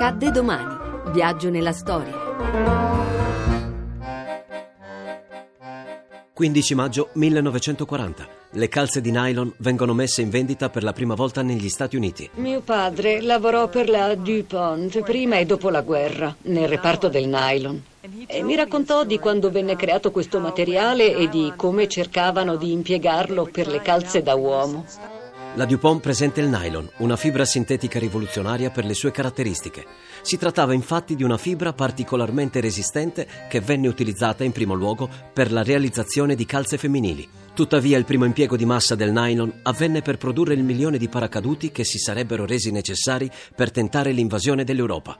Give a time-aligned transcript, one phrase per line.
[0.00, 0.76] Accadde domani.
[1.10, 2.14] Viaggio nella storia.
[6.32, 8.28] 15 maggio 1940.
[8.52, 12.30] Le calze di nylon vengono messe in vendita per la prima volta negli Stati Uniti.
[12.34, 17.82] Mio padre lavorò per la DuPont prima e dopo la guerra, nel reparto del nylon.
[18.28, 23.48] E mi raccontò di quando venne creato questo materiale e di come cercavano di impiegarlo
[23.50, 24.86] per le calze da uomo.
[25.54, 29.84] La DuPont presenta il nylon, una fibra sintetica rivoluzionaria per le sue caratteristiche.
[30.22, 35.50] Si trattava infatti di una fibra particolarmente resistente che venne utilizzata in primo luogo per
[35.50, 37.28] la realizzazione di calze femminili.
[37.54, 41.72] Tuttavia il primo impiego di massa del nylon avvenne per produrre il milione di paracaduti
[41.72, 45.18] che si sarebbero resi necessari per tentare l'invasione dell'Europa.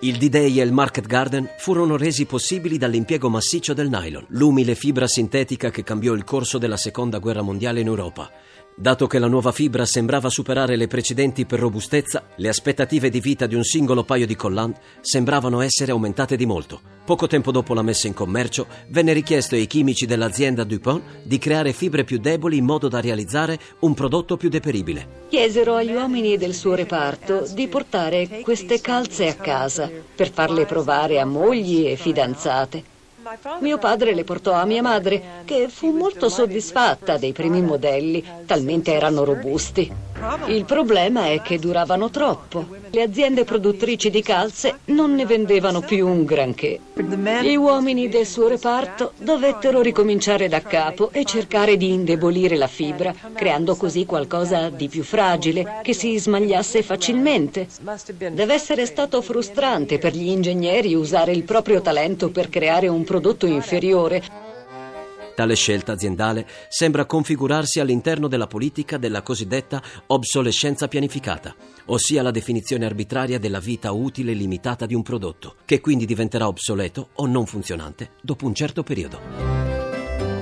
[0.00, 5.06] Il D-Day e il Market Garden furono resi possibili dall'impiego massiccio del nylon, l'umile fibra
[5.06, 8.30] sintetica che cambiò il corso della Seconda Guerra Mondiale in Europa.
[8.76, 13.46] Dato che la nuova fibra sembrava superare le precedenti per robustezza, le aspettative di vita
[13.46, 16.80] di un singolo paio di collant sembravano essere aumentate di molto.
[17.04, 21.72] Poco tempo dopo la messa in commercio, venne richiesto ai chimici dell'azienda DuPont di creare
[21.72, 25.26] fibre più deboli in modo da realizzare un prodotto più deperibile.
[25.28, 31.20] Chiesero agli uomini del suo reparto di portare queste calze a casa per farle provare
[31.20, 32.93] a mogli e fidanzate.
[33.60, 38.92] Mio padre le portò a mia madre, che fu molto soddisfatta dei primi modelli, talmente
[38.92, 39.90] erano robusti.
[40.46, 42.66] Il problema è che duravano troppo.
[42.90, 46.80] Le aziende produttrici di calze non ne vendevano più un granché.
[47.42, 53.14] Gli uomini del suo reparto dovettero ricominciare da capo e cercare di indebolire la fibra,
[53.34, 57.66] creando così qualcosa di più fragile, che si smagliasse facilmente.
[58.16, 63.46] Deve essere stato frustrante per gli ingegneri usare il proprio talento per creare un prodotto
[63.46, 64.22] inferiore
[65.34, 71.54] Tale scelta aziendale sembra configurarsi all'interno della politica della cosiddetta obsolescenza pianificata,
[71.86, 77.08] ossia la definizione arbitraria della vita utile limitata di un prodotto, che quindi diventerà obsoleto
[77.14, 79.54] o non funzionante dopo un certo periodo.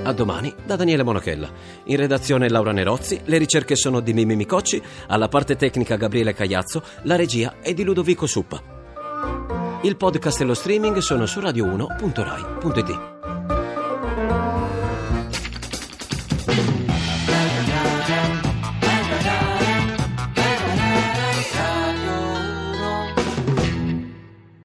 [0.05, 1.49] A domani da Daniele Monachella.
[1.85, 6.83] In redazione Laura Nerozzi, le ricerche sono di Mimmi Micocci, alla parte tecnica Gabriele Cagliazzo,
[7.03, 8.61] la regia è di Ludovico Suppa.
[9.81, 13.12] Il podcast e lo streaming sono su radio1.rai.it.